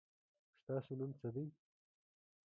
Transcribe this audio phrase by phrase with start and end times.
[0.61, 1.45] ستاسو نوم څه دی؟